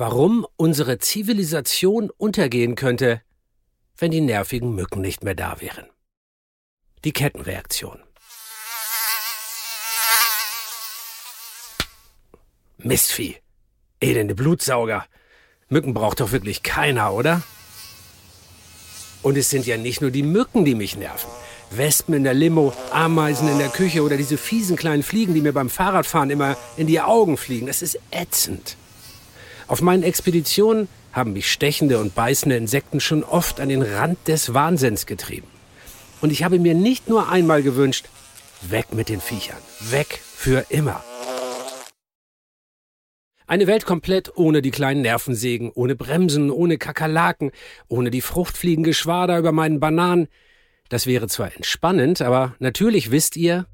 [0.00, 3.20] warum unsere Zivilisation untergehen könnte,
[3.98, 5.84] wenn die nervigen Mücken nicht mehr da wären.
[7.04, 8.00] Die Kettenreaktion.
[12.78, 13.36] Mistvieh.
[14.00, 15.04] Elende Blutsauger.
[15.68, 17.42] Mücken braucht doch wirklich keiner, oder?
[19.20, 21.30] Und es sind ja nicht nur die Mücken, die mich nerven.
[21.72, 25.52] Wespen in der Limo, Ameisen in der Küche oder diese fiesen kleinen Fliegen, die mir
[25.52, 27.66] beim Fahrradfahren immer in die Augen fliegen.
[27.66, 28.78] Das ist ätzend.
[29.70, 34.52] Auf meinen Expeditionen haben mich stechende und beißende Insekten schon oft an den Rand des
[34.52, 35.46] Wahnsinns getrieben.
[36.20, 38.06] Und ich habe mir nicht nur einmal gewünscht,
[38.62, 41.04] weg mit den Viechern, weg für immer.
[43.46, 47.52] Eine Welt komplett ohne die kleinen Nervensägen, ohne Bremsen, ohne Kakerlaken,
[47.86, 50.26] ohne die Fruchtfliegengeschwader über meinen Bananen.
[50.88, 53.66] Das wäre zwar entspannend, aber natürlich wisst ihr,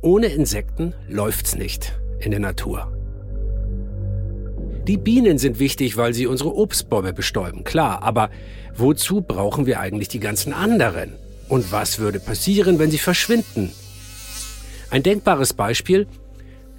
[0.00, 2.99] ohne Insekten läuft's nicht in der Natur.
[4.90, 8.28] Die Bienen sind wichtig, weil sie unsere Obstbäume bestäuben, klar, aber
[8.76, 11.12] wozu brauchen wir eigentlich die ganzen anderen?
[11.48, 13.70] Und was würde passieren, wenn sie verschwinden?
[14.90, 16.08] Ein denkbares Beispiel,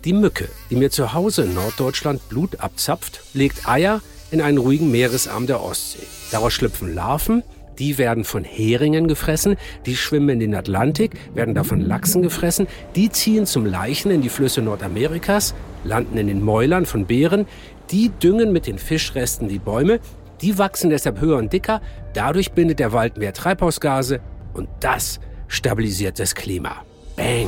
[0.04, 4.92] die Mücke, die mir zu Hause in Norddeutschland Blut abzapft, legt Eier in einen ruhigen
[4.92, 6.06] Meeresarm der Ostsee.
[6.32, 7.44] Daraus schlüpfen Larven,
[7.82, 9.56] die werden von Heringen gefressen,
[9.88, 14.30] die schwimmen in den Atlantik, werden davon Lachsen gefressen, die ziehen zum Leichen in die
[14.30, 17.48] Flüsse Nordamerikas, landen in den Mäulern von Bären,
[17.90, 20.00] die düngen mit den Fischresten die Bäume,
[20.42, 21.82] die wachsen deshalb höher und dicker,
[22.14, 24.22] dadurch bindet der Wald mehr Treibhausgase
[24.54, 26.86] und das stabilisiert das Klima.
[27.16, 27.48] Bang!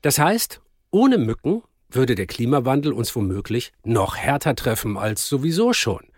[0.00, 0.60] Das heißt,
[0.92, 6.13] ohne Mücken würde der Klimawandel uns womöglich noch härter treffen als sowieso schon.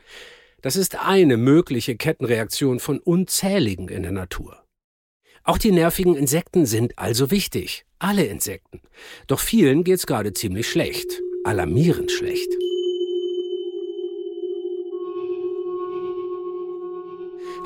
[0.67, 4.65] Das ist eine mögliche Kettenreaktion von unzähligen in der Natur.
[5.45, 7.87] Auch die nervigen Insekten sind also wichtig.
[8.01, 8.81] Alle Insekten.
[9.29, 11.23] Doch vielen geht's gerade ziemlich schlecht.
[11.45, 12.49] Alarmierend schlecht.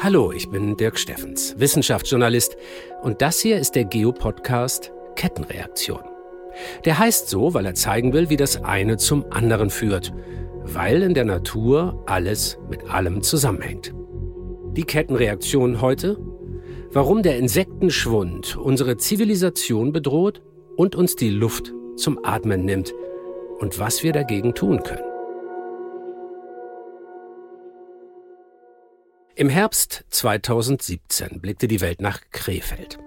[0.00, 2.58] Hallo, ich bin Dirk Steffens, Wissenschaftsjournalist
[3.00, 6.04] und das hier ist der Geo-Podcast Kettenreaktion.
[6.84, 10.12] Der heißt so, weil er zeigen will, wie das eine zum anderen führt,
[10.64, 13.94] weil in der Natur alles mit allem zusammenhängt.
[14.72, 16.18] Die Kettenreaktion heute?
[16.92, 20.42] Warum der Insektenschwund unsere Zivilisation bedroht
[20.76, 22.92] und uns die Luft zum Atmen nimmt
[23.58, 25.04] und was wir dagegen tun können.
[29.36, 32.98] Im Herbst 2017 blickte die Welt nach Krefeld.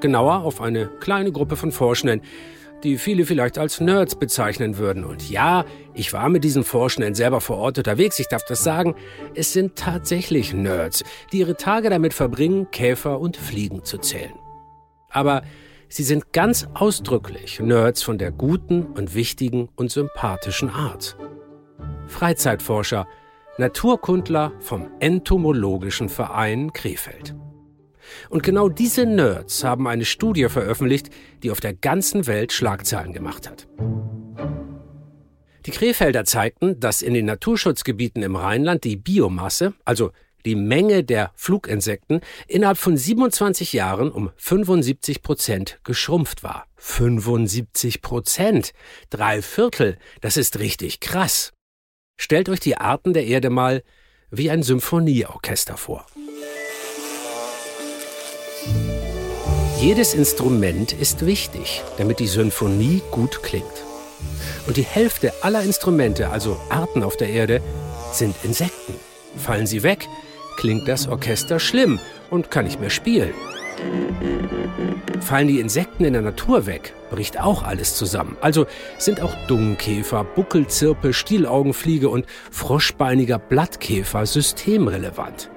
[0.00, 2.22] Genauer auf eine kleine Gruppe von Forschenden,
[2.82, 5.04] die viele vielleicht als Nerds bezeichnen würden.
[5.04, 5.64] Und ja,
[5.94, 8.94] ich war mit diesen Forschenden selber vor Ort unterwegs, ich darf das sagen,
[9.34, 14.34] es sind tatsächlich Nerds, die ihre Tage damit verbringen, Käfer und Fliegen zu zählen.
[15.10, 15.42] Aber
[15.88, 21.16] sie sind ganz ausdrücklich Nerds von der guten und wichtigen und sympathischen Art.
[22.06, 23.06] Freizeitforscher,
[23.58, 27.34] Naturkundler vom Entomologischen Verein Krefeld.
[28.28, 31.10] Und genau diese Nerds haben eine Studie veröffentlicht,
[31.42, 33.66] die auf der ganzen Welt Schlagzeilen gemacht hat.
[35.66, 40.12] Die Krefelder zeigten, dass in den Naturschutzgebieten im Rheinland die Biomasse, also
[40.44, 46.66] die Menge der Fluginsekten, innerhalb von 27 Jahren um 75 Prozent geschrumpft war.
[46.76, 48.72] 75 Prozent!
[49.10, 49.98] Drei Viertel!
[50.20, 51.52] Das ist richtig krass.
[52.16, 53.82] Stellt euch die Arten der Erde mal
[54.30, 56.06] wie ein Symphonieorchester vor.
[59.78, 63.84] Jedes Instrument ist wichtig, damit die Symphonie gut klingt.
[64.66, 67.60] Und die Hälfte aller Instrumente, also Arten auf der Erde,
[68.10, 68.94] sind Insekten.
[69.36, 70.08] Fallen sie weg,
[70.56, 72.00] klingt das Orchester schlimm
[72.30, 73.34] und kann nicht mehr spielen.
[75.20, 78.38] Fallen die Insekten in der Natur weg, bricht auch alles zusammen.
[78.40, 78.66] Also
[78.96, 85.50] sind auch Dungkäfer, Buckelzirpe, Stielaugenfliege und froschbeiniger Blattkäfer systemrelevant.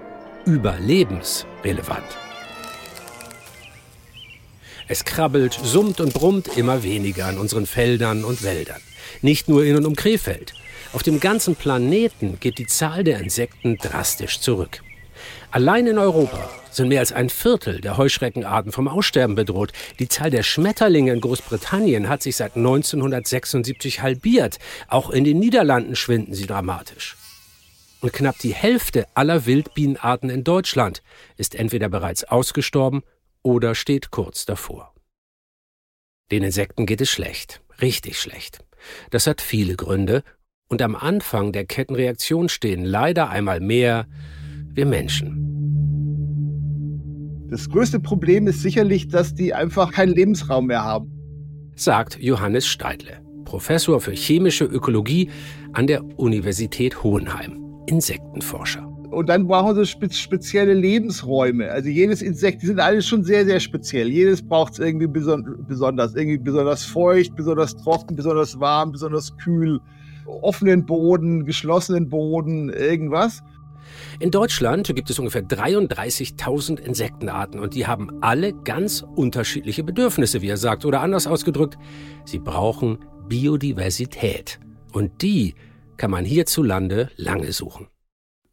[0.45, 2.28] Überlebensrelevant.
[4.91, 8.81] Es krabbelt, summt und brummt immer weniger an unseren Feldern und Wäldern.
[9.21, 10.55] Nicht nur in und um Krefeld.
[10.93, 14.81] Auf dem ganzen Planeten geht die Zahl der Insekten drastisch zurück.
[15.51, 19.73] Allein in Europa sind mehr als ein Viertel der Heuschreckenarten vom Aussterben bedroht.
[19.99, 24.57] Die Zahl der Schmetterlinge in Großbritannien hat sich seit 1976 halbiert.
[24.87, 27.15] Auch in den Niederlanden schwinden sie dramatisch.
[28.01, 31.03] Und knapp die Hälfte aller Wildbienenarten in Deutschland
[31.37, 33.03] ist entweder bereits ausgestorben
[33.49, 34.93] oder steht kurz davor.
[36.31, 38.59] Den Insekten geht es schlecht, richtig schlecht.
[39.09, 40.23] Das hat viele Gründe,
[40.71, 44.05] und am Anfang der Kettenreaktion stehen leider einmal mehr
[44.71, 45.47] wir Menschen.
[47.49, 51.11] Das größte Problem ist sicherlich, dass die einfach keinen Lebensraum mehr haben.
[51.75, 55.31] Sagt Johannes Steidle, Professor für chemische Ökologie
[55.73, 57.57] an der Universität Hohenheim.
[57.87, 58.88] Insektenforscher.
[59.11, 61.71] Und dann brauchen sie spe spezielle Lebensräume.
[61.71, 64.07] Also jedes Insekt, die sind alle schon sehr, sehr speziell.
[64.09, 66.15] Jedes braucht es irgendwie beson besonders.
[66.15, 69.79] Irgendwie besonders feucht, besonders trocken, besonders warm, besonders kühl.
[70.25, 73.41] Offenen Boden, geschlossenen Boden, irgendwas.
[74.19, 80.49] In Deutschland gibt es ungefähr 33.000 Insektenarten und die haben alle ganz unterschiedliche Bedürfnisse, wie
[80.49, 80.85] er sagt.
[80.85, 81.79] Oder anders ausgedrückt,
[82.25, 84.59] sie brauchen Biodiversität.
[84.93, 85.55] Und die
[85.97, 87.87] kann man hierzulande lange suchen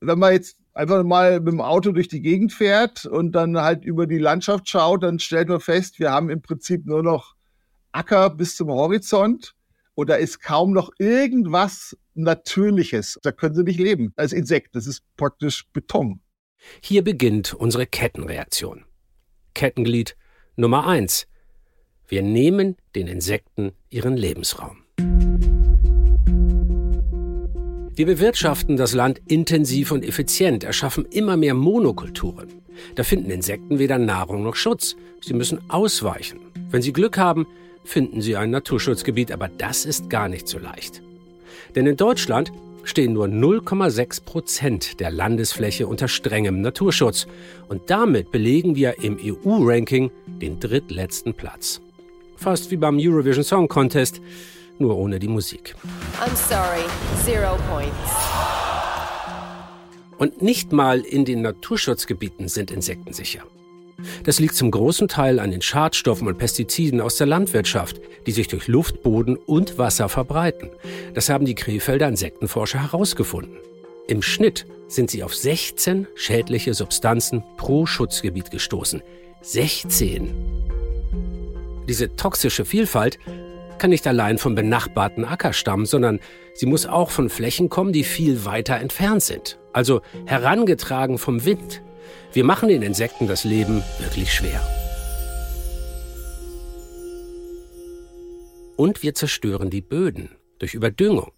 [0.06, 3.84] wenn man jetzt einfach mal mit dem Auto durch die Gegend fährt und dann halt
[3.84, 7.34] über die Landschaft schaut, dann stellt man fest, wir haben im Prinzip nur noch
[7.92, 9.54] Acker bis zum Horizont
[9.94, 13.18] und da ist kaum noch irgendwas Natürliches.
[13.22, 14.76] Da können sie nicht leben als Insekt.
[14.76, 16.20] Das ist praktisch Beton.
[16.82, 18.84] Hier beginnt unsere Kettenreaktion.
[19.54, 20.16] Kettenglied
[20.56, 21.26] Nummer eins:
[22.06, 24.85] Wir nehmen den Insekten ihren Lebensraum.
[27.96, 32.48] Wir bewirtschaften das Land intensiv und effizient, erschaffen immer mehr Monokulturen.
[32.94, 34.96] Da finden Insekten weder Nahrung noch Schutz.
[35.22, 36.38] Sie müssen ausweichen.
[36.70, 37.46] Wenn sie Glück haben,
[37.84, 41.00] finden sie ein Naturschutzgebiet, aber das ist gar nicht so leicht.
[41.74, 42.52] Denn in Deutschland
[42.84, 47.26] stehen nur 0,6 Prozent der Landesfläche unter strengem Naturschutz.
[47.68, 50.10] Und damit belegen wir im EU-Ranking
[50.42, 51.80] den drittletzten Platz.
[52.36, 54.20] Fast wie beim Eurovision Song Contest
[54.80, 55.74] nur ohne die Musik.
[56.20, 56.84] I'm sorry,
[57.24, 57.96] zero points.
[60.18, 63.42] Und nicht mal in den Naturschutzgebieten sind Insekten sicher.
[64.24, 68.48] Das liegt zum großen Teil an den Schadstoffen und Pestiziden aus der Landwirtschaft, die sich
[68.48, 70.70] durch Luft, Boden und Wasser verbreiten.
[71.14, 73.56] Das haben die Krefelder Insektenforscher herausgefunden.
[74.08, 79.02] Im Schnitt sind sie auf 16 schädliche Substanzen pro Schutzgebiet gestoßen.
[79.40, 80.34] 16!
[81.88, 83.18] Diese toxische Vielfalt
[83.78, 86.20] kann nicht allein vom benachbarten Acker stammen, sondern
[86.54, 91.82] sie muss auch von Flächen kommen, die viel weiter entfernt sind, also herangetragen vom Wind.
[92.32, 94.60] Wir machen den Insekten das Leben wirklich schwer.
[98.76, 101.32] Und wir zerstören die Böden durch Überdüngung.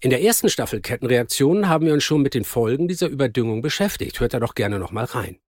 [0.00, 4.20] In der ersten Staffel Kettenreaktionen haben wir uns schon mit den Folgen dieser Überdüngung beschäftigt.
[4.20, 5.38] Hört da doch gerne noch mal rein.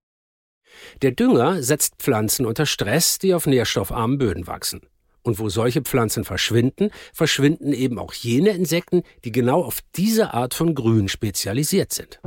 [1.01, 4.81] Der Dünger setzt Pflanzen unter Stress, die auf nährstoffarmen Böden wachsen.
[5.29, 10.55] Und wo solche Pflanzen verschwinden, verschwinden eben auch jene Insekten, die genau auf diese Art
[10.55, 12.19] von Grün spezialisiert sind.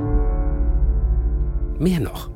[1.77, 2.31] Mehr noch.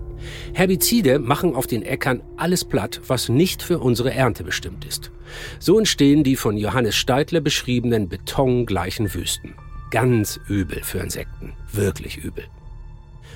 [0.53, 5.09] Herbizide machen auf den Äckern alles platt, was nicht für unsere Ernte bestimmt ist.
[5.57, 9.55] So entstehen die von Johannes Steidler beschriebenen betongleichen Wüsten.
[9.89, 11.53] Ganz übel für Insekten.
[11.71, 12.43] Wirklich übel.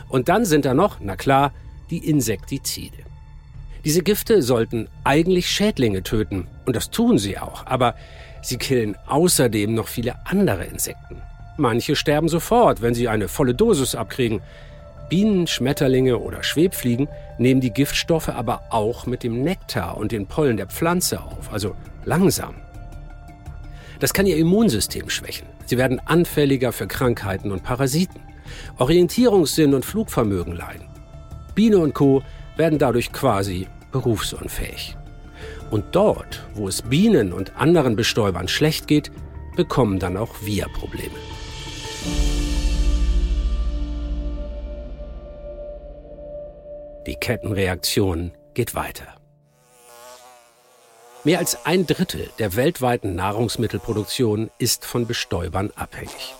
[0.10, 1.54] Und dann sind da noch, na klar,
[1.92, 2.98] die Insektizide.
[3.84, 7.96] Diese Gifte sollten eigentlich Schädlinge töten, und das tun sie auch, aber
[8.42, 11.22] sie killen außerdem noch viele andere Insekten.
[11.58, 14.42] Manche sterben sofort, wenn sie eine volle Dosis abkriegen.
[15.10, 17.08] Bienen, Schmetterlinge oder Schwebfliegen
[17.38, 21.76] nehmen die Giftstoffe aber auch mit dem Nektar und den Pollen der Pflanze auf, also
[22.06, 22.56] langsam.
[24.00, 25.48] Das kann ihr Immunsystem schwächen.
[25.66, 28.22] Sie werden anfälliger für Krankheiten und Parasiten.
[28.78, 30.88] Orientierungssinn und Flugvermögen leiden.
[31.56, 32.24] Biene und Co
[32.62, 34.96] werden dadurch quasi berufsunfähig.
[35.72, 39.12] Und dort, wo es Bienen und anderen Bestäubern schlecht geht,
[39.56, 41.16] bekommen dann auch wir Probleme.
[47.08, 49.08] Die Kettenreaktion geht weiter.
[51.24, 56.36] Mehr als ein Drittel der weltweiten Nahrungsmittelproduktion ist von Bestäubern abhängig.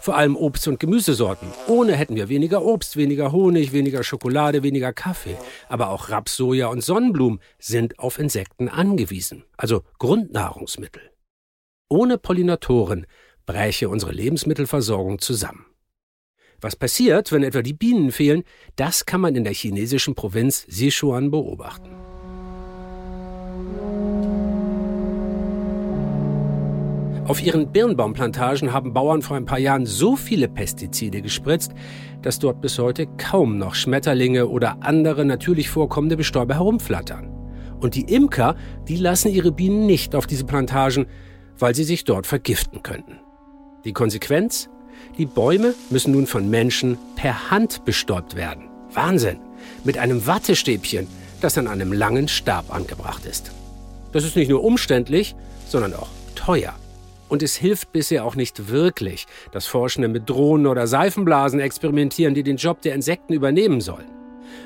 [0.00, 1.48] Vor allem Obst- und Gemüsesorten.
[1.66, 5.36] Ohne hätten wir weniger Obst, weniger Honig, weniger Schokolade, weniger Kaffee.
[5.68, 11.02] Aber auch Raps, Soja und Sonnenblumen sind auf Insekten angewiesen, also Grundnahrungsmittel.
[11.88, 13.06] Ohne Pollinatoren
[13.46, 15.64] bräche unsere Lebensmittelversorgung zusammen.
[16.60, 18.42] Was passiert, wenn etwa die Bienen fehlen,
[18.76, 22.07] das kann man in der chinesischen Provinz Sichuan beobachten.
[27.28, 31.72] Auf ihren Birnbaumplantagen haben Bauern vor ein paar Jahren so viele Pestizide gespritzt,
[32.22, 37.28] dass dort bis heute kaum noch Schmetterlinge oder andere natürlich vorkommende Bestäuber herumflattern.
[37.80, 38.56] Und die Imker,
[38.88, 41.04] die lassen ihre Bienen nicht auf diese Plantagen,
[41.58, 43.20] weil sie sich dort vergiften könnten.
[43.84, 44.70] Die Konsequenz?
[45.18, 48.70] Die Bäume müssen nun von Menschen per Hand bestäubt werden.
[48.94, 49.38] Wahnsinn!
[49.84, 51.06] Mit einem Wattestäbchen,
[51.42, 53.52] das an einem langen Stab angebracht ist.
[54.12, 56.74] Das ist nicht nur umständlich, sondern auch teuer.
[57.28, 62.42] Und es hilft bisher auch nicht wirklich, dass Forschende mit Drohnen oder Seifenblasen experimentieren, die
[62.42, 64.10] den Job der Insekten übernehmen sollen.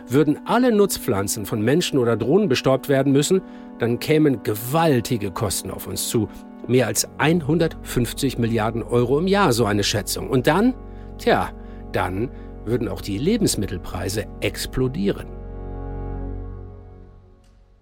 [0.08, 3.42] Würden alle Nutzpflanzen von Menschen oder Drohnen bestäubt werden müssen,
[3.78, 6.28] dann kämen gewaltige Kosten auf uns zu.
[6.68, 10.30] Mehr als 150 Milliarden Euro im Jahr, so eine Schätzung.
[10.30, 10.74] Und dann,
[11.18, 11.50] tja,
[11.92, 12.30] dann
[12.64, 15.26] würden auch die Lebensmittelpreise explodieren.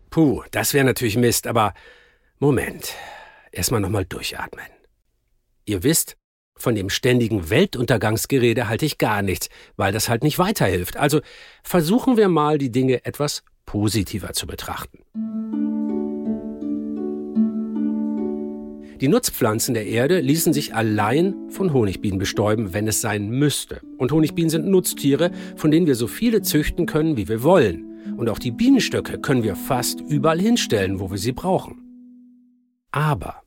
[0.08, 1.74] Puh, das wäre natürlich Mist, aber
[2.38, 2.94] Moment.
[3.52, 4.66] Erstmal nochmal durchatmen.
[5.64, 6.16] Ihr wisst,
[6.56, 10.96] von dem ständigen Weltuntergangsgerede halte ich gar nichts, weil das halt nicht weiterhilft.
[10.96, 11.20] Also
[11.62, 14.98] versuchen wir mal, die Dinge etwas positiver zu betrachten.
[19.00, 23.80] Die Nutzpflanzen der Erde ließen sich allein von Honigbienen bestäuben, wenn es sein müsste.
[23.96, 27.86] Und Honigbienen sind Nutztiere, von denen wir so viele züchten können, wie wir wollen.
[28.18, 31.89] Und auch die Bienenstöcke können wir fast überall hinstellen, wo wir sie brauchen.
[32.92, 33.42] Aber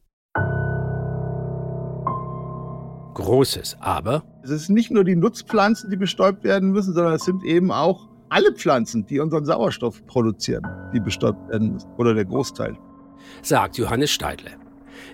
[3.14, 4.24] großes Aber.
[4.44, 8.10] Es ist nicht nur die Nutzpflanzen, die bestäubt werden müssen, sondern es sind eben auch
[8.30, 11.90] alle Pflanzen, die unseren Sauerstoff produzieren, die bestäubt werden müssen.
[11.98, 12.78] Oder der Großteil.
[13.42, 14.52] Sagt Johannes Steidle.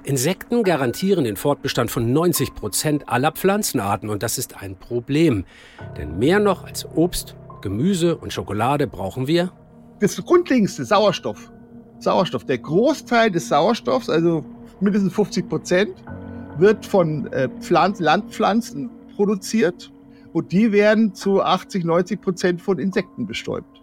[0.03, 5.45] Insekten garantieren den Fortbestand von 90 Prozent aller Pflanzenarten und das ist ein Problem.
[5.97, 9.51] Denn mehr noch als Obst, Gemüse und Schokolade brauchen wir
[9.99, 11.51] das grundlegendste Sauerstoff.
[11.99, 12.45] Sauerstoff.
[12.45, 14.43] Der Großteil des Sauerstoffs, also
[14.79, 15.93] mindestens 50 Prozent,
[16.57, 19.91] wird von äh, Pflanzen, Landpflanzen produziert
[20.33, 23.81] und die werden zu 80, 90 Prozent von Insekten bestäubt.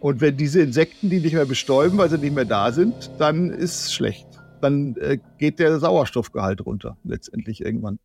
[0.00, 3.50] Und wenn diese Insekten die nicht mehr bestäuben, weil sie nicht mehr da sind, dann
[3.50, 4.26] ist es schlecht.
[4.60, 7.98] Dann äh, geht der Sauerstoffgehalt runter, letztendlich irgendwann.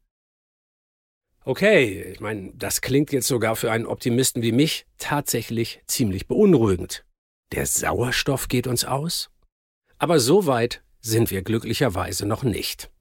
[1.44, 7.06] Okay, ich meine, das klingt jetzt sogar für einen Optimisten wie mich tatsächlich ziemlich beunruhigend.
[7.52, 9.32] Der Sauerstoff geht uns aus?
[9.98, 12.92] Aber so weit sind wir glücklicherweise noch nicht.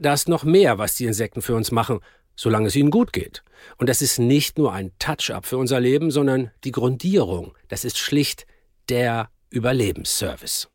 [0.00, 2.00] Da ist noch mehr, was die Insekten für uns machen,
[2.36, 3.42] solange es ihnen gut geht.
[3.76, 7.54] Und das ist nicht nur ein Touch-up für unser Leben, sondern die Grundierung.
[7.68, 8.46] Das ist schlicht
[8.88, 10.68] der Überlebensservice.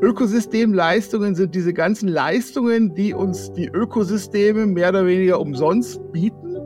[0.00, 6.56] Ökosystemleistungen sind diese ganzen Leistungen, die uns die Ökosysteme mehr oder weniger umsonst bieten.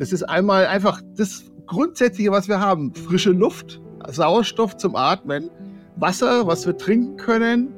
[0.00, 2.92] Das ist einmal einfach das Grundsätzliche, was wir haben.
[2.94, 5.50] Frische Luft, Sauerstoff zum Atmen,
[5.96, 7.72] Wasser, was wir trinken können,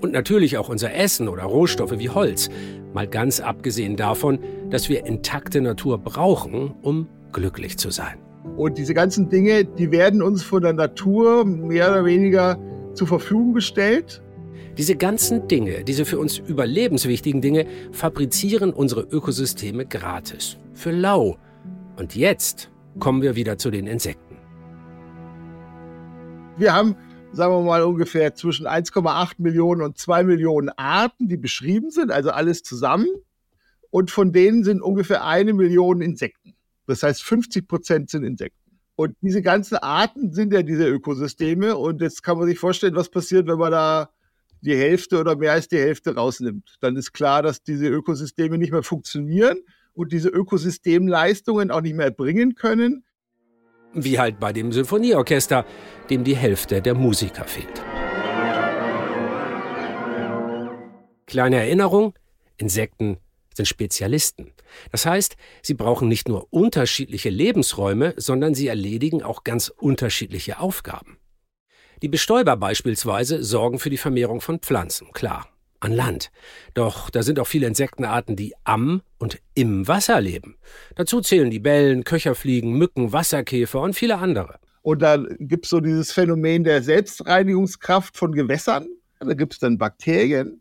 [0.00, 2.50] und natürlich auch unser Essen oder Rohstoffe wie Holz.
[2.92, 4.38] Mal ganz abgesehen davon,
[4.70, 8.18] dass wir intakte Natur brauchen, um glücklich zu sein.
[8.56, 12.58] Und diese ganzen Dinge, die werden uns von der Natur mehr oder weniger
[12.94, 14.22] zur Verfügung gestellt.
[14.78, 20.58] Diese ganzen Dinge, diese für uns überlebenswichtigen Dinge, fabrizieren unsere Ökosysteme gratis.
[20.74, 21.38] Für lau.
[21.96, 24.36] Und jetzt kommen wir wieder zu den Insekten.
[26.58, 26.96] Wir haben
[27.36, 32.30] sagen wir mal ungefähr zwischen 1,8 Millionen und 2 Millionen Arten, die beschrieben sind, also
[32.30, 33.08] alles zusammen.
[33.90, 36.54] Und von denen sind ungefähr eine Million Insekten.
[36.86, 38.58] Das heißt, 50 Prozent sind Insekten.
[38.96, 41.76] Und diese ganzen Arten sind ja diese Ökosysteme.
[41.76, 44.10] Und jetzt kann man sich vorstellen, was passiert, wenn man da
[44.62, 46.76] die Hälfte oder mehr als die Hälfte rausnimmt.
[46.80, 49.58] Dann ist klar, dass diese Ökosysteme nicht mehr funktionieren
[49.96, 53.04] und diese Ökosystemleistungen auch nicht mehr erbringen können.
[53.92, 55.64] Wie halt bei dem Symphonieorchester,
[56.10, 57.82] dem die Hälfte der Musiker fehlt.
[61.26, 62.14] Kleine Erinnerung,
[62.58, 63.16] Insekten
[63.54, 64.52] sind Spezialisten.
[64.92, 71.18] Das heißt, sie brauchen nicht nur unterschiedliche Lebensräume, sondern sie erledigen auch ganz unterschiedliche Aufgaben.
[72.02, 75.48] Die Bestäuber beispielsweise sorgen für die Vermehrung von Pflanzen, klar
[75.80, 76.30] an Land.
[76.74, 80.56] Doch da sind auch viele Insektenarten, die am und im Wasser leben.
[80.94, 84.58] Dazu zählen die Bellen, Köcherfliegen, Mücken, Wasserkäfer und viele andere.
[84.82, 88.86] Und da gibt es so dieses Phänomen der Selbstreinigungskraft von Gewässern.
[89.18, 90.60] Da gibt es dann Bakterien,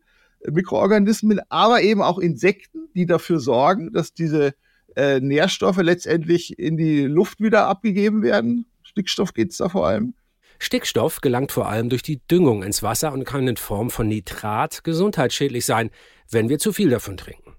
[0.50, 4.54] Mikroorganismen, aber eben auch Insekten, die dafür sorgen, dass diese
[4.96, 8.66] äh, Nährstoffe letztendlich in die Luft wieder abgegeben werden.
[8.84, 10.14] Stickstoff geht es da vor allem.
[10.60, 14.84] Stickstoff gelangt vor allem durch die Düngung ins Wasser und kann in Form von Nitrat
[14.84, 15.90] gesundheitsschädlich sein,
[16.30, 17.56] wenn wir zu viel davon trinken.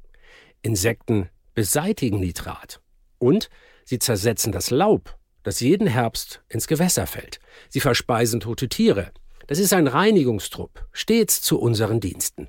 [0.62, 2.80] Insekten beseitigen Nitrat
[3.18, 3.48] und
[3.84, 7.38] sie zersetzen das Laub, das jeden Herbst ins Gewässer fällt.
[7.68, 9.12] Sie verspeisen tote Tiere.
[9.46, 12.48] Das ist ein Reinigungstrupp, stets zu unseren Diensten.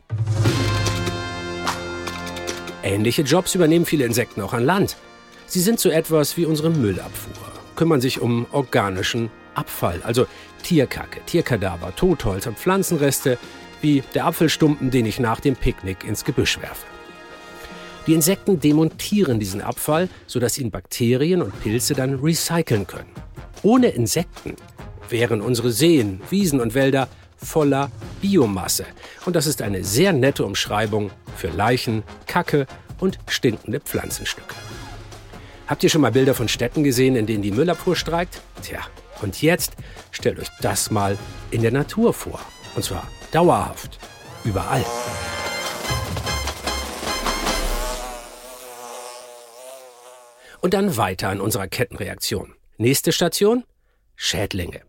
[2.82, 4.98] Ähnliche Jobs übernehmen viele Insekten auch an Land.
[5.46, 10.27] Sie sind so etwas wie unsere Müllabfuhr, kümmern sich um organischen Abfall, also
[10.63, 13.37] Tierkacke, Tierkadaver, Totholz und Pflanzenreste,
[13.81, 16.85] wie der Apfelstumpen, den ich nach dem Picknick ins Gebüsch werfe.
[18.07, 23.11] Die Insekten demontieren diesen Abfall, sodass ihn Bakterien und Pilze dann recyceln können.
[23.63, 24.55] Ohne Insekten
[25.09, 28.85] wären unsere Seen, Wiesen und Wälder voller Biomasse.
[29.25, 32.65] Und das ist eine sehr nette Umschreibung für Leichen, Kacke
[32.99, 34.55] und stinkende Pflanzenstücke.
[35.67, 38.41] Habt ihr schon mal Bilder von Städten gesehen, in denen die Müllabfuhr streikt?
[38.63, 38.79] Tja,
[39.21, 39.74] Und jetzt
[40.12, 41.17] stellt euch das mal
[41.51, 42.39] in der Natur vor.
[42.75, 44.00] Und zwar dauerhaft.
[44.43, 44.86] Überall.
[50.62, 52.53] Und dann weiter an unserer Kettenreaktion.
[52.77, 53.63] Nächste Station?
[54.15, 54.81] Schädlinge.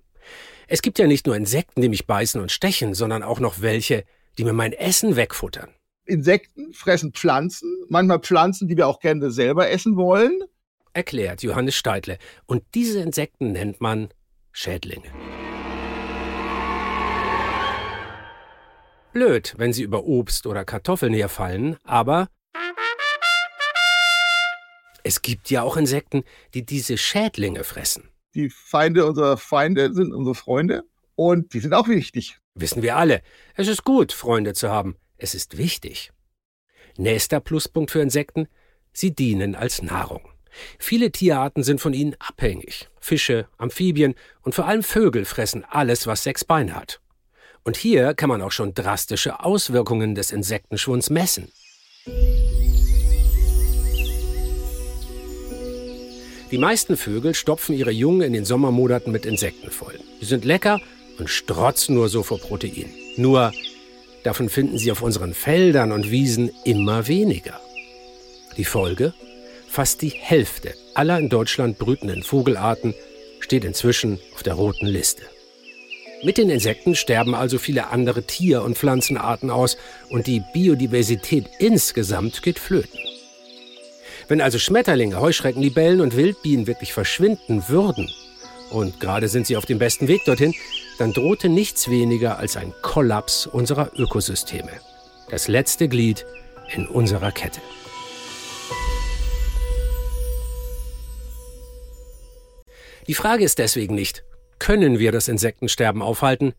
[0.66, 4.04] Es gibt ja nicht nur Insekten, die mich beißen und stechen, sondern auch noch welche,
[4.36, 5.70] die mir mein Essen wegfuttern.
[6.04, 10.42] Insekten fressen Pflanzen, manchmal Pflanzen, die wir auch gerne selber essen wollen.
[10.92, 12.18] Erklärt Johannes Steidle.
[12.46, 14.08] Und diese Insekten nennt man
[14.60, 15.12] Schädlinge.
[19.12, 22.28] Blöd, wenn sie über Obst oder Kartoffeln herfallen, aber
[25.04, 26.24] es gibt ja auch Insekten,
[26.54, 28.10] die diese Schädlinge fressen.
[28.34, 30.82] Die Feinde unserer Feinde sind unsere Freunde
[31.14, 32.38] und die sind auch wichtig.
[32.54, 33.22] Wissen wir alle.
[33.54, 34.96] Es ist gut, Freunde zu haben.
[35.18, 36.10] Es ist wichtig.
[36.96, 38.48] Nächster Pluspunkt für Insekten.
[38.92, 40.28] Sie dienen als Nahrung.
[40.78, 42.88] Viele Tierarten sind von ihnen abhängig.
[43.00, 47.00] Fische, Amphibien und vor allem Vögel fressen alles, was sechs Beine hat.
[47.64, 51.52] Und hier kann man auch schon drastische Auswirkungen des Insektenschwunds messen.
[56.50, 60.00] Die meisten Vögel stopfen ihre Jungen in den Sommermonaten mit Insekten voll.
[60.20, 60.80] Die sind lecker
[61.18, 62.90] und strotzen nur so vor Protein.
[63.16, 63.52] Nur
[64.22, 67.60] davon finden sie auf unseren Feldern und Wiesen immer weniger.
[68.56, 69.12] Die Folge?
[69.68, 72.94] Fast die Hälfte aller in Deutschland brütenden Vogelarten
[73.40, 75.22] steht inzwischen auf der roten Liste.
[76.24, 79.76] Mit den Insekten sterben also viele andere Tier- und Pflanzenarten aus
[80.08, 82.98] und die Biodiversität insgesamt geht flöten.
[84.26, 88.10] Wenn also Schmetterlinge, Heuschrecken, Libellen und Wildbienen wirklich verschwinden würden,
[88.70, 90.54] und gerade sind sie auf dem besten Weg dorthin,
[90.98, 94.72] dann drohte nichts weniger als ein Kollaps unserer Ökosysteme.
[95.30, 96.26] Das letzte Glied
[96.74, 97.60] in unserer Kette.
[103.08, 104.22] Die Frage ist deswegen nicht,
[104.58, 106.52] können wir das Insektensterben aufhalten?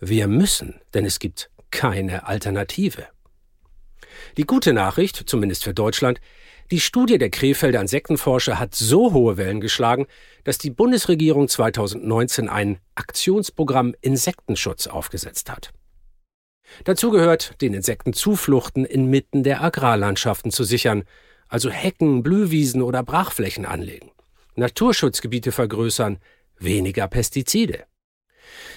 [0.00, 3.06] Wir müssen, denn es gibt keine Alternative.
[4.36, 6.20] Die gute Nachricht, zumindest für Deutschland,
[6.72, 10.06] die Studie der Krefelder Insektenforscher hat so hohe Wellen geschlagen,
[10.42, 15.70] dass die Bundesregierung 2019 ein Aktionsprogramm Insektenschutz aufgesetzt hat.
[16.82, 21.04] Dazu gehört, den Insektenzufluchten inmitten der Agrarlandschaften zu sichern,
[21.46, 24.10] also Hecken, Blühwiesen oder Brachflächen anlegen.
[24.54, 26.18] Naturschutzgebiete vergrößern,
[26.58, 27.84] weniger Pestizide.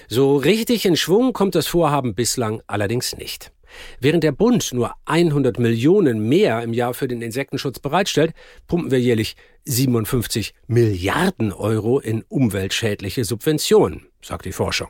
[0.08, 3.52] So richtig in Schwung kommt das Vorhaben bislang allerdings nicht.
[4.00, 8.32] Während der Bund nur 100 Millionen mehr im Jahr für den Insektenschutz bereitstellt,
[8.66, 14.88] pumpen wir jährlich 57 Milliarden Euro in umweltschädliche Subventionen, sagt die Forschung.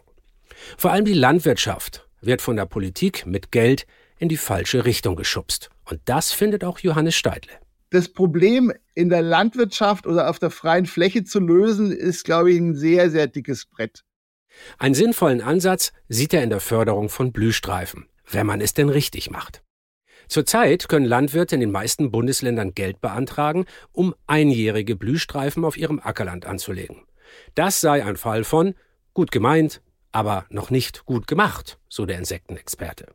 [0.77, 3.87] Vor allem die Landwirtschaft wird von der Politik mit Geld
[4.19, 5.71] in die falsche Richtung geschubst.
[5.85, 7.53] Und das findet auch Johannes Steidle
[7.91, 12.59] das Problem in der Landwirtschaft oder auf der freien Fläche zu lösen, ist, glaube ich,
[12.59, 14.03] ein sehr, sehr dickes Brett.
[14.79, 19.31] Einen sinnvollen Ansatz sieht er in der Förderung von Blühstreifen, wenn man es denn richtig
[19.31, 19.63] macht.
[20.29, 26.47] Zurzeit können Landwirte in den meisten Bundesländern Geld beantragen, um einjährige Blühstreifen auf ihrem Ackerland
[26.47, 27.05] anzulegen.
[27.55, 28.75] Das sei ein Fall von
[29.15, 33.15] gut gemeint, aber noch nicht gut gemacht, so der Insektenexperte.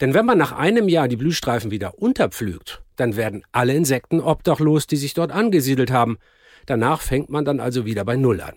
[0.00, 4.86] Denn wenn man nach einem Jahr die Blühstreifen wieder unterpflügt, dann werden alle Insekten obdachlos,
[4.86, 6.18] die sich dort angesiedelt haben.
[6.66, 8.54] Danach fängt man dann also wieder bei Null an.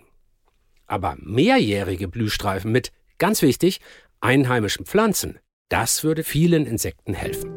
[0.86, 3.80] Aber mehrjährige Blühstreifen mit, ganz wichtig,
[4.20, 7.50] einheimischen Pflanzen, das würde vielen Insekten helfen.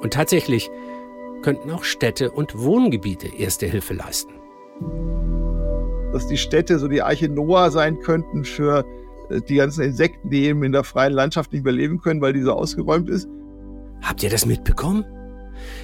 [0.00, 0.70] Und tatsächlich
[1.42, 4.32] könnten auch Städte und Wohngebiete erste Hilfe leisten.
[6.12, 8.84] Dass die Städte so die Arche Noah sein könnten für
[9.30, 12.32] äh, die ganzen Insekten, die eben in der freien Landschaft nicht mehr leben können, weil
[12.32, 13.28] die so ausgeräumt ist.
[14.02, 15.04] Habt ihr das mitbekommen?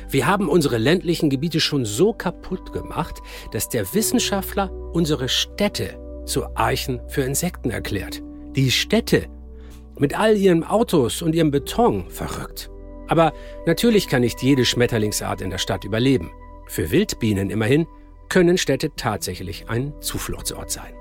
[0.08, 3.20] Wir haben unsere ländlichen Gebiete schon so kaputt gemacht,
[3.52, 8.22] dass der Wissenschaftler unsere Städte zu Archen für Insekten erklärt.
[8.54, 9.26] Die Städte
[9.98, 12.70] mit all ihren Autos und ihrem Beton verrückt.
[13.08, 13.32] Aber
[13.66, 16.30] natürlich kann nicht jede Schmetterlingsart in der Stadt überleben.
[16.66, 17.86] Für Wildbienen immerhin
[18.28, 20.94] können Städte tatsächlich ein Zufluchtsort sein.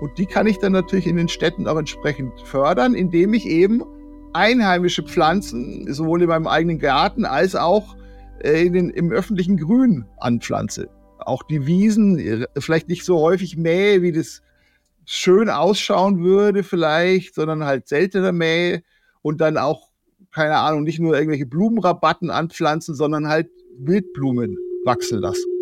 [0.00, 3.82] Und die kann ich dann natürlich in den Städten auch entsprechend fördern, indem ich eben
[4.32, 7.96] einheimische Pflanzen sowohl in meinem eigenen Garten als auch
[8.40, 10.88] äh, den, im öffentlichen Grün anpflanze.
[11.18, 14.42] Auch die Wiesen äh, vielleicht nicht so häufig mähe, wie das
[15.04, 18.82] schön ausschauen würde vielleicht, sondern halt seltener mähe
[19.22, 19.88] und dann auch,
[20.32, 25.57] keine Ahnung, nicht nur irgendwelche Blumenrabatten anpflanzen, sondern halt Wildblumen wachsen lassen.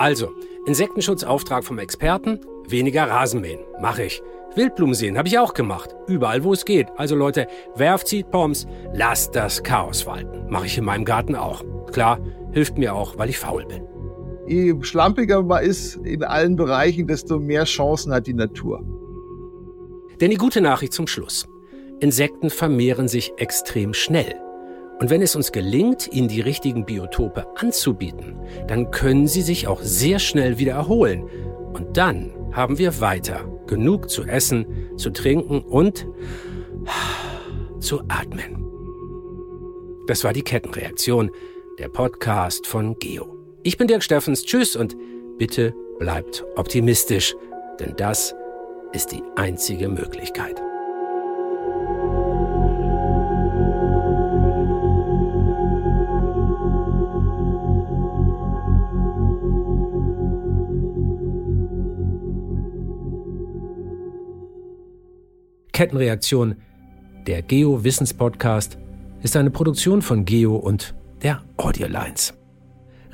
[0.00, 0.32] Also,
[0.64, 3.60] Insektenschutzauftrag vom Experten, weniger Rasenmähen.
[3.82, 4.22] Mache ich.
[4.54, 5.94] Wildblumen sehen habe ich auch gemacht.
[6.06, 6.88] Überall, wo es geht.
[6.96, 10.50] Also Leute, werft Seedbombs, lasst das Chaos walten.
[10.50, 11.62] Mache ich in meinem Garten auch.
[11.92, 12.18] Klar,
[12.52, 13.82] hilft mir auch, weil ich faul bin.
[14.46, 18.82] je schlampiger man ist in allen Bereichen, desto mehr Chancen hat die Natur.
[20.18, 21.46] Denn die gute Nachricht zum Schluss.
[22.00, 24.34] Insekten vermehren sich extrem schnell.
[25.00, 29.80] Und wenn es uns gelingt, ihnen die richtigen Biotope anzubieten, dann können sie sich auch
[29.80, 31.24] sehr schnell wieder erholen.
[31.72, 34.66] Und dann haben wir weiter genug zu essen,
[34.98, 36.06] zu trinken und
[37.80, 38.66] zu atmen.
[40.06, 41.30] Das war die Kettenreaktion,
[41.78, 43.38] der Podcast von Geo.
[43.62, 44.44] Ich bin Dirk Steffens.
[44.44, 44.96] Tschüss und
[45.38, 47.34] bitte bleibt optimistisch,
[47.78, 48.34] denn das
[48.92, 50.60] ist die einzige Möglichkeit.
[65.80, 66.56] Kettenreaktion,
[67.26, 68.76] der Geo-Wissens-Podcast,
[69.22, 72.34] ist eine Produktion von Geo und der Audiolines.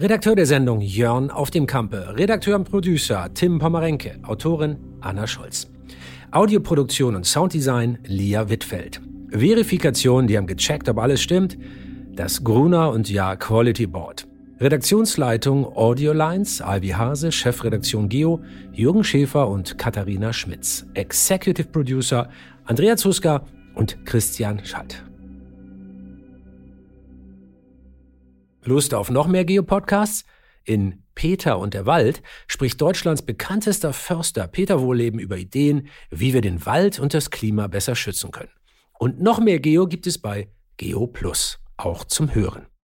[0.00, 5.70] Redakteur der Sendung Jörn auf dem Kampe, Redakteur und Producer Tim Pomerenke, Autorin Anna Scholz.
[6.32, 9.00] Audioproduktion und Sounddesign Lia Wittfeld.
[9.28, 11.56] Verifikation, die haben gecheckt, ob alles stimmt,
[12.16, 14.26] das Gruner und Ja Quality Board.
[14.58, 18.40] Redaktionsleitung Audiolines, Alvi Hase, Chefredaktion Geo,
[18.72, 20.86] Jürgen Schäfer und Katharina Schmitz.
[20.94, 22.30] Executive Producer
[22.66, 25.04] Andrea Zuska und Christian Schalt.
[28.64, 30.24] Lust auf noch mehr Geopodcasts?
[30.64, 36.40] In Peter und der Wald spricht Deutschlands bekanntester Förster Peter Wohleben über Ideen, wie wir
[36.40, 38.50] den Wald und das Klima besser schützen können.
[38.98, 42.66] Und noch mehr Geo gibt es bei Geo Plus, auch zum Hören.